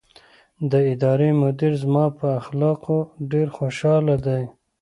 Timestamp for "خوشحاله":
3.57-4.15